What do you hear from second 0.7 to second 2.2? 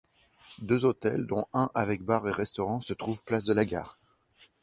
hôtels, dont un avec